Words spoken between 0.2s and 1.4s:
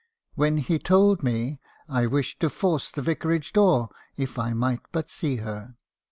When he told